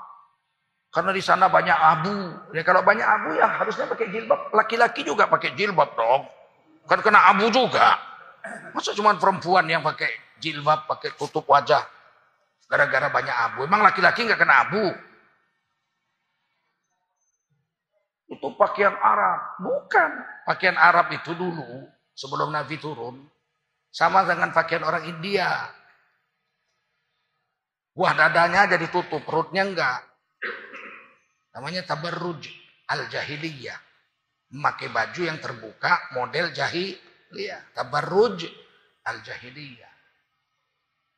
karena 0.90 1.14
di 1.14 1.22
sana 1.22 1.46
banyak 1.46 1.78
abu. 1.78 2.34
Ya 2.50 2.66
kalau 2.66 2.82
banyak 2.82 3.06
abu 3.06 3.38
ya 3.38 3.46
harusnya 3.46 3.86
pakai 3.86 4.10
jilbab. 4.10 4.50
Laki-laki 4.50 5.06
juga 5.06 5.30
pakai 5.30 5.54
jilbab 5.54 5.94
dong. 5.94 6.26
Kan 6.90 6.98
kena 6.98 7.30
abu 7.30 7.46
juga. 7.54 7.94
Masa 8.74 8.90
cuma 8.98 9.14
perempuan 9.14 9.70
yang 9.70 9.86
pakai 9.86 10.10
jilbab, 10.42 10.90
pakai 10.90 11.14
tutup 11.14 11.46
wajah. 11.46 11.86
Gara-gara 12.66 13.06
banyak 13.06 13.36
abu. 13.38 13.58
Emang 13.70 13.86
laki-laki 13.86 14.26
nggak 14.26 14.40
kena 14.42 14.66
abu? 14.66 14.82
Itu 18.26 18.50
pakaian 18.58 18.94
Arab. 18.98 19.62
Bukan. 19.62 20.10
Pakaian 20.42 20.74
Arab 20.74 21.14
itu 21.14 21.38
dulu 21.38 21.86
sebelum 22.18 22.50
Nabi 22.50 22.78
turun. 22.82 23.30
Sama 23.94 24.26
dengan 24.26 24.50
pakaian 24.50 24.82
orang 24.82 25.06
India. 25.06 25.70
Wah 27.94 28.14
dadanya 28.14 28.70
jadi 28.70 28.86
tutup, 28.90 29.22
perutnya 29.22 29.66
enggak. 29.66 30.09
Namanya 31.54 31.82
tabarruj 31.86 32.46
al-jahiliyah. 32.86 33.78
Memakai 34.50 34.90
baju 34.90 35.20
yang 35.22 35.38
terbuka 35.38 36.10
model 36.14 36.50
jahiliyah. 36.54 37.74
Tabarruj 37.74 38.46
al-jahiliyah. 39.06 39.90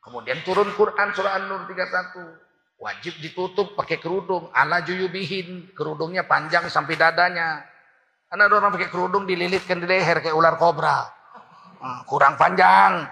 Kemudian 0.02 0.42
turun 0.42 0.72
Quran 0.74 1.14
surah 1.14 1.38
An-Nur 1.38 1.68
31. 1.70 2.82
Wajib 2.82 3.14
ditutup 3.22 3.78
pakai 3.78 4.02
kerudung. 4.02 4.50
Ala 4.50 4.82
juyubihin. 4.82 5.70
Kerudungnya 5.76 6.26
panjang 6.26 6.66
sampai 6.66 6.98
dadanya. 6.98 7.62
Karena 8.26 8.48
ada 8.48 8.54
orang 8.58 8.72
pakai 8.74 8.88
kerudung 8.90 9.28
dililitkan 9.28 9.78
di 9.78 9.86
leher 9.86 10.18
kayak 10.24 10.34
ular 10.34 10.56
kobra. 10.58 11.06
Hmm, 11.78 12.00
kurang 12.08 12.34
panjang. 12.34 13.06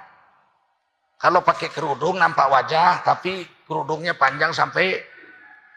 Kalau 1.21 1.45
pakai 1.45 1.69
kerudung 1.69 2.17
nampak 2.17 2.49
wajah, 2.49 3.05
tapi 3.05 3.45
kerudungnya 3.69 4.17
panjang 4.17 4.57
sampai 4.57 4.97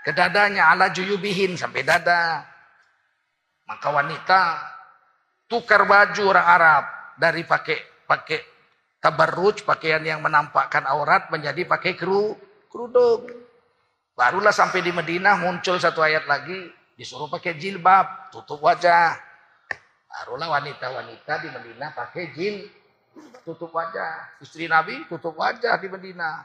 ke 0.03 0.11
dadanya 0.11 0.69
ala 0.69 0.91
juyubihin 0.91 1.55
sampai 1.55 1.87
dada. 1.87 2.43
Maka 3.63 3.87
wanita 3.87 4.41
tukar 5.47 5.87
baju 5.87 6.23
orang 6.27 6.47
Arab 6.47 6.83
dari 7.15 7.47
pakai 7.47 7.79
pakai 8.03 8.39
tabarruj 8.99 9.63
pakaian 9.63 10.03
yang 10.03 10.19
menampakkan 10.19 10.83
aurat 10.83 11.31
menjadi 11.31 11.63
pakai 11.63 11.95
kru 11.95 12.35
kerudung. 12.67 13.23
Barulah 14.13 14.53
sampai 14.53 14.85
di 14.85 14.93
Madinah 14.93 15.41
muncul 15.41 15.81
satu 15.81 16.03
ayat 16.03 16.29
lagi 16.29 16.69
disuruh 16.93 17.31
pakai 17.31 17.57
jilbab, 17.57 18.29
tutup 18.29 18.61
wajah. 18.61 19.17
Barulah 20.05 20.61
wanita-wanita 20.61 21.33
di 21.41 21.49
Madinah 21.49 21.89
pakai 21.97 22.29
jil 22.37 22.69
tutup 23.41 23.73
wajah. 23.73 24.37
Istri 24.43 24.69
Nabi 24.69 25.09
tutup 25.09 25.33
wajah 25.33 25.81
di 25.81 25.87
Madinah. 25.89 26.35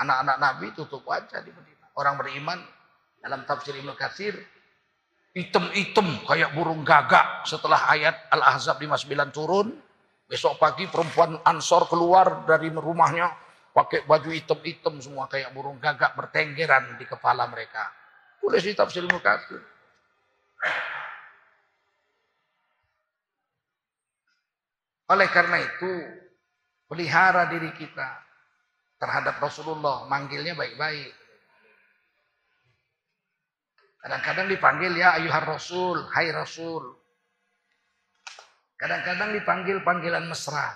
Anak-anak 0.00 0.36
Nabi 0.40 0.66
tutup 0.72 1.04
wajah 1.04 1.44
di 1.44 1.52
Madinah. 1.52 1.88
Orang 1.92 2.16
beriman 2.16 2.58
Dalam 3.20 3.44
tafsir 3.44 3.76
Ibnu 3.76 3.92
Katsir 3.94 4.34
hitam-hitam 5.36 6.26
kayak 6.26 6.56
burung 6.56 6.82
gagak 6.82 7.46
setelah 7.46 7.86
ayat 7.92 8.16
Al-Ahzab 8.32 8.80
59 8.80 9.36
turun. 9.36 9.68
Besok 10.30 10.62
pagi 10.62 10.86
perempuan 10.86 11.42
Ansor 11.42 11.90
keluar 11.90 12.46
dari 12.46 12.70
rumahnya 12.70 13.34
pakai 13.74 14.06
baju 14.06 14.30
hitam-hitam 14.30 15.02
semua 15.02 15.26
kayak 15.26 15.50
burung 15.50 15.82
gagak 15.82 16.14
bertenggeran 16.14 16.96
di 16.98 17.04
kepala 17.04 17.50
mereka. 17.50 17.90
Tulis 18.38 18.62
di 18.62 18.72
tafsir 18.72 19.02
Ibnu 19.04 19.20
Katsir. 19.20 19.60
Oleh 25.10 25.26
karena 25.34 25.58
itu, 25.58 25.90
pelihara 26.86 27.50
diri 27.50 27.74
kita 27.74 28.22
terhadap 29.02 29.42
Rasulullah, 29.42 30.06
manggilnya 30.06 30.54
baik-baik. 30.54 31.19
Kadang-kadang 34.00 34.48
dipanggil 34.48 34.92
ya 34.96 35.20
ayuhar 35.20 35.44
Rasul, 35.44 36.00
hai 36.16 36.32
Rasul. 36.32 36.96
Kadang-kadang 38.80 39.36
dipanggil 39.36 39.84
panggilan 39.84 40.24
mesra. 40.24 40.72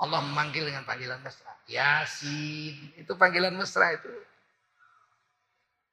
Allah 0.00 0.20
memanggil 0.24 0.64
dengan 0.64 0.88
panggilan 0.88 1.20
mesra. 1.20 1.52
Yasin, 1.68 2.96
itu 2.96 3.12
panggilan 3.20 3.52
mesra 3.52 3.92
itu. 3.92 4.08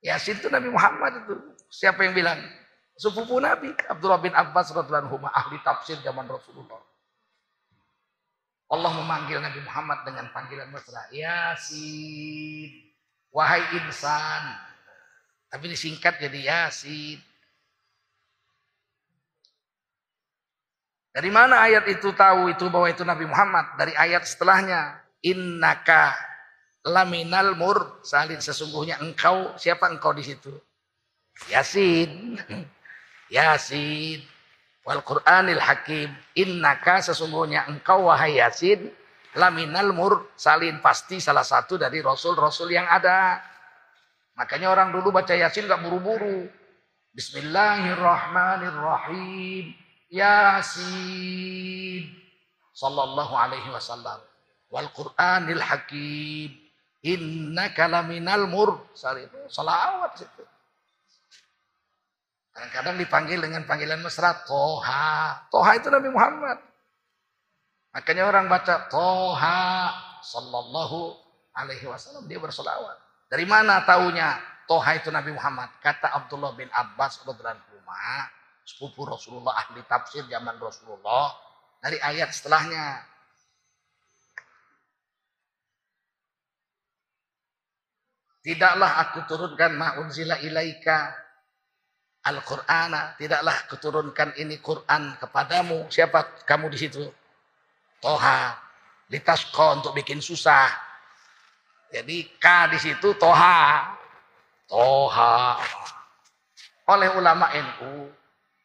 Yasin 0.04 0.40
itu 0.40 0.48
Nabi 0.48 0.72
Muhammad 0.72 1.28
itu. 1.28 1.36
Siapa 1.68 2.08
yang 2.08 2.16
bilang? 2.16 2.40
Sepupu 2.96 3.42
Nabi 3.44 3.74
Abdullah 3.90 4.22
bin 4.22 4.32
Abbas 4.32 4.70
radhiyallahu 4.70 5.18
anhu 5.18 5.28
ahli 5.28 5.58
tafsir 5.66 6.00
zaman 6.06 6.30
Rasulullah. 6.30 6.80
Allah 8.72 8.92
memanggil 8.96 9.44
Nabi 9.44 9.60
Muhammad 9.60 10.08
dengan 10.08 10.32
panggilan 10.32 10.72
mesra. 10.72 11.04
Yasin. 11.12 12.72
Wahai 13.34 13.66
insan. 13.76 14.44
Tapi 15.54 15.70
disingkat 15.70 16.18
jadi 16.18 16.50
Yasin. 16.50 17.22
Dari 21.14 21.30
mana 21.30 21.62
ayat 21.62 21.86
itu 21.94 22.10
tahu 22.10 22.50
itu 22.50 22.66
bahwa 22.74 22.90
itu 22.90 23.06
Nabi 23.06 23.30
Muhammad? 23.30 23.78
Dari 23.78 23.94
ayat 23.94 24.26
setelahnya. 24.26 24.98
Innaka 25.22 26.18
laminal 26.90 27.54
mur 27.54 28.02
salin 28.02 28.42
sesungguhnya 28.42 28.98
engkau 28.98 29.54
siapa 29.62 29.94
engkau 29.94 30.10
di 30.18 30.26
situ? 30.26 30.50
Yasin. 31.54 32.42
Yasin. 33.38 34.26
Wal 34.84 35.00
Qur'anil 35.06 35.62
Hakim, 35.64 36.12
innaka 36.36 37.00
sesungguhnya 37.00 37.70
engkau 37.72 38.12
wahai 38.12 38.42
Yasin 38.42 38.92
laminal 39.38 39.96
mur 39.96 40.34
salin 40.38 40.84
pasti 40.84 41.18
salah 41.18 41.46
satu 41.46 41.78
dari 41.78 42.02
rasul-rasul 42.02 42.74
yang 42.74 42.90
ada. 42.90 43.42
Makanya 44.34 44.74
orang 44.74 44.90
dulu 44.90 45.14
baca 45.14 45.38
Yasin 45.38 45.70
gak 45.70 45.86
buru-buru. 45.86 46.50
Bismillahirrahmanirrahim. 47.14 49.78
Yasin. 50.10 52.10
Sallallahu 52.74 53.38
alaihi 53.38 53.70
wasallam. 53.70 54.18
Wal 54.74 54.90
Qur'anil 54.90 55.62
Hakim. 55.62 56.50
Innaka 57.04 57.92
laminal 57.92 58.48
mur 58.50 58.82
salin. 58.98 59.30
Salawat 59.52 60.18
situ. 60.18 60.42
Kadang-kadang 62.54 63.02
dipanggil 63.02 63.42
dengan 63.42 63.66
panggilan 63.66 63.98
mesra 64.02 64.34
Toha. 64.46 65.42
Toha 65.50 65.72
itu 65.78 65.90
Nabi 65.90 66.10
Muhammad. 66.14 66.62
Makanya 67.94 68.26
orang 68.26 68.50
baca 68.50 68.90
Toha 68.90 69.94
Sallallahu 70.26 71.14
Alaihi 71.54 71.86
Wasallam 71.86 72.26
dia 72.26 72.42
bersolawat. 72.42 72.98
Dari 73.34 73.50
mana 73.50 73.82
taunya 73.82 74.38
Toha 74.70 74.94
itu 74.94 75.10
Nabi 75.10 75.34
Muhammad? 75.34 75.74
Kata 75.82 76.14
Abdullah 76.14 76.54
bin 76.54 76.70
Abbas 76.70 77.18
radhiyallahu 77.26 77.66
sepupu 78.62 79.10
Rasulullah 79.10 79.58
ahli 79.58 79.82
tafsir 79.90 80.22
zaman 80.30 80.54
Rasulullah 80.62 81.34
dari 81.82 81.98
ayat 81.98 82.30
setelahnya. 82.30 83.10
Tidaklah 88.46 88.92
aku 89.02 89.20
turunkan 89.26 89.82
ma'unzila 89.82 90.38
ilaika 90.46 91.16
Al-Qur'ana, 92.30 93.18
tidaklah 93.18 93.56
keturunkan 93.66 94.38
ini 94.38 94.62
Quran 94.62 95.18
kepadamu. 95.18 95.90
Siapa 95.90 96.46
kamu 96.46 96.70
di 96.70 96.78
situ? 96.78 97.04
Toha. 97.98 98.62
Litasko 99.10 99.82
untuk 99.82 99.98
bikin 99.98 100.22
susah. 100.22 100.83
Jadi 101.94 102.26
K 102.42 102.46
di 102.74 102.78
situ 102.82 103.14
Toha. 103.22 103.94
Toha. 104.66 105.62
Oleh 106.90 107.14
ulama 107.14 107.54
NU, 107.54 108.10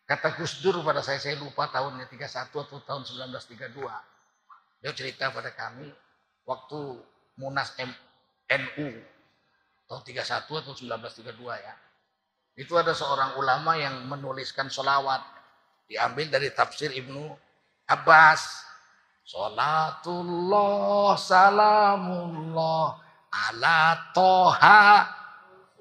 kata 0.09 0.35
Gus 0.41 0.65
Dur 0.65 0.81
pada 0.81 1.05
saya, 1.05 1.21
saya 1.21 1.37
lupa 1.37 1.69
tahunnya 1.69 2.09
31 2.09 2.51
atau 2.51 2.81
tahun 2.83 3.03
1932. 3.05 4.81
Dia 4.81 4.91
cerita 4.97 5.29
pada 5.29 5.53
kami, 5.53 5.93
waktu 6.49 6.81
Munas 7.37 7.77
M, 7.79 7.93
NU, 8.49 8.89
tahun 9.87 10.03
31 10.03 10.65
atau 10.65 10.73
1932 10.75 11.37
ya 11.63 11.75
itu 12.59 12.75
ada 12.75 12.91
seorang 12.91 13.39
ulama 13.39 13.79
yang 13.79 14.11
menuliskan 14.11 14.67
solawat. 14.67 15.23
Diambil 15.87 16.27
dari 16.27 16.51
tafsir 16.51 16.91
Ibnu 16.91 17.31
Abbas. 17.87 18.67
Salatullah 19.23 21.15
salamullah 21.15 23.08
ala 23.33 24.13
toha 24.13 25.09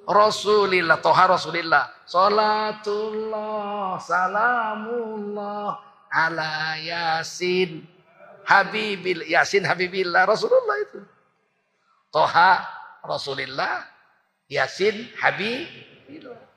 Rasulillah. 0.07 1.03
Toha 1.03 1.23
Rasulillah. 1.27 1.91
Salatullah 2.07 3.99
salamullah 3.99 5.75
ala 6.07 6.79
yasin 6.79 7.83
habibil 8.47 9.27
yasin 9.27 9.67
habibillah 9.67 10.23
Rasulullah 10.23 10.77
itu. 10.79 11.03
Toha 12.07 12.63
Rasulillah 13.03 13.83
yasin 14.47 15.11
habibillah. 15.19 16.47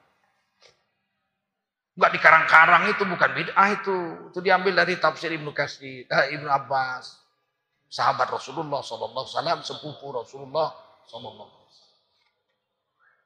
Enggak 2.00 2.16
dikarang-karang 2.16 2.82
itu 2.96 3.02
bukan 3.04 3.30
bid'ah 3.36 3.68
itu. 3.76 3.98
Itu 4.32 4.40
diambil 4.40 4.72
dari 4.72 4.96
tafsir 4.96 5.36
Ibnu 5.36 5.52
Katsir, 5.52 6.08
eh, 6.08 6.26
Ibnu 6.32 6.48
Abbas. 6.48 7.19
Sahabat 7.90 8.30
Rasulullah 8.30 8.86
sallallahu 8.86 9.26
alaihi 9.26 9.34
wasallam, 9.34 9.60
sepupu 9.66 10.14
Rasulullah 10.14 10.70
sallallahu 11.10 11.58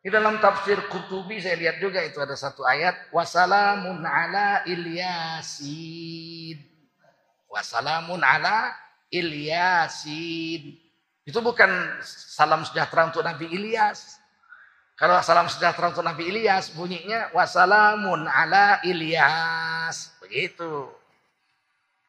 Di 0.00 0.09
dalam 0.09 0.40
tafsir 0.40 0.81
Qurtubi 0.88 1.37
saya 1.40 1.57
lihat 1.61 1.81
juga 1.85 2.00
itu 2.00 2.16
ada 2.20 2.33
satu 2.33 2.64
ayat 2.64 3.12
wasalamun 3.12 4.00
ala 4.05 4.64
Ilyasin. 4.64 6.61
Wasalamun 7.48 8.24
ala 8.24 8.72
Ilyasin. 9.12 10.81
Itu 11.24 11.40
bukan 11.40 12.00
salam 12.05 12.64
sejahtera 12.68 13.09
untuk 13.09 13.24
Nabi 13.24 13.48
Ilyas. 13.48 14.20
Kalau 14.96 15.20
salam 15.24 15.48
sejahtera 15.48 15.92
untuk 15.92 16.05
Nabi 16.05 16.29
Ilyas 16.29 16.72
bunyinya 16.72 17.33
wassalamun 17.33 18.29
ala 18.29 18.81
Ilyas. 18.85 20.20
Begitu. 20.20 20.88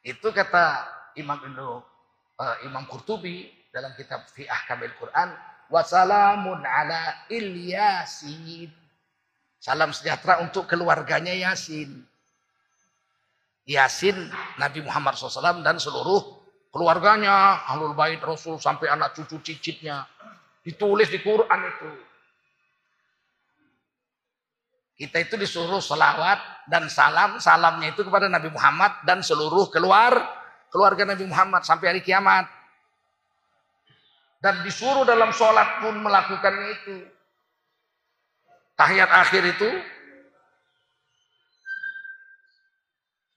Itu 0.04 0.36
kata 0.36 0.84
Imam 1.16 1.40
Ibnu 1.40 1.95
uh, 2.40 2.56
Imam 2.68 2.84
Qurtubi 2.88 3.48
dalam 3.72 3.92
kitab 3.96 4.24
Fi 4.32 4.48
Ahkamil 4.48 4.92
Quran 4.96 5.32
wassalamun 5.68 6.62
ala 6.62 7.26
Ilyasin. 7.28 8.70
Salam 9.58 9.90
sejahtera 9.90 10.38
untuk 10.44 10.70
keluarganya 10.70 11.34
Yasin. 11.34 12.06
Yasin 13.66 14.14
Nabi 14.62 14.78
Muhammad 14.86 15.18
SAW 15.18 15.66
dan 15.66 15.82
seluruh 15.82 16.22
keluarganya, 16.70 17.66
ahlul 17.66 17.98
bait 17.98 18.22
Rasul 18.22 18.62
sampai 18.62 18.86
anak 18.86 19.18
cucu 19.18 19.42
cicitnya. 19.42 20.06
Ditulis 20.62 21.10
di 21.10 21.18
Quran 21.18 21.60
itu. 21.66 21.90
Kita 24.96 25.20
itu 25.20 25.34
disuruh 25.36 25.82
selawat 25.82 26.70
dan 26.70 26.88
salam. 26.88 27.42
Salamnya 27.42 27.92
itu 27.92 28.06
kepada 28.06 28.30
Nabi 28.30 28.48
Muhammad 28.48 29.02
dan 29.04 29.20
seluruh 29.20 29.68
keluar 29.68 30.14
keluarga 30.70 31.06
Nabi 31.08 31.24
Muhammad 31.26 31.62
sampai 31.62 31.94
hari 31.94 32.02
kiamat. 32.02 32.48
Dan 34.40 34.62
disuruh 34.62 35.02
dalam 35.02 35.32
sholat 35.32 35.82
pun 35.82 35.96
melakukannya 35.98 36.66
itu. 36.76 36.96
Tahiyat 38.76 39.10
akhir 39.10 39.42
itu. 39.56 39.70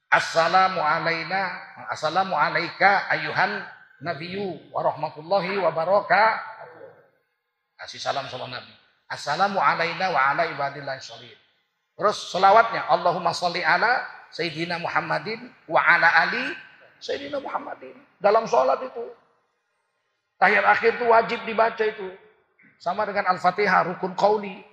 Assalamu 0.09 0.81
alaina, 0.81 1.53
assalamu 1.93 2.33
alaika 2.33 3.05
ayuhan 3.13 3.61
nabiyyu 4.01 4.57
wa 4.73 4.81
rahmatullahi 4.81 5.61
wa 5.61 5.69
barakatuh. 5.69 6.89
Kasih 7.79 8.01
salam 8.01 8.25
sama 8.27 8.49
Nabi. 8.49 8.73
Assalamu 9.09 9.61
alaina 9.61 10.09
wa 10.11 10.19
ala 10.33 10.49
ibadillahi 10.49 10.99
sholihin. 10.99 11.39
Terus 11.99 12.31
selawatnya 12.31 12.87
Allahumma 12.87 13.35
sholli 13.35 13.59
ala 13.59 14.07
Sayyidina 14.31 14.79
Muhammadin 14.79 15.51
wa 15.67 15.83
ala 15.83 16.07
ali 16.27 16.53
Sayyidina 16.99 17.39
Muhammadin. 17.39 17.95
Dalam 18.19 18.45
sholat 18.45 18.83
itu. 18.83 19.05
Tahiyat 20.39 20.65
akhir 20.67 20.99
itu 20.99 21.05
wajib 21.07 21.39
dibaca 21.43 21.83
itu. 21.83 22.07
Sama 22.79 23.03
dengan 23.03 23.27
Al-Fatihah, 23.35 23.91
rukun 23.91 24.15
qawli. 24.15 24.63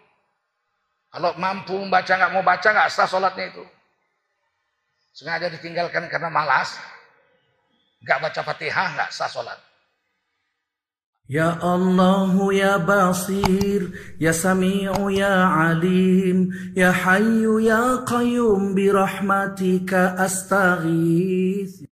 Kalau 1.10 1.32
mampu 1.40 1.74
membaca 1.80 2.12
nggak 2.12 2.32
mau 2.34 2.44
baca 2.44 2.68
nggak 2.68 2.90
sah 2.92 3.08
sholatnya 3.08 3.48
itu. 3.48 3.64
Sengaja 5.16 5.48
ditinggalkan 5.48 6.12
karena 6.12 6.28
malas. 6.28 6.76
Nggak 8.04 8.20
baca 8.20 8.40
fatihah 8.44 8.88
nggak 9.00 9.10
sah 9.16 9.30
sholat. 9.30 9.56
Ya 11.26 11.58
Allah 11.58 12.30
ya 12.54 12.78
Basir 12.78 14.14
Ya 14.14 14.30
Sami'u 14.30 15.10
ya 15.10 15.50
Alim 15.72 16.54
Ya 16.76 16.94
Hayyu 16.94 17.58
ya 17.58 18.06
Qayyum 18.06 18.78
Birahmatika 18.78 20.14
astaghith 20.22 21.86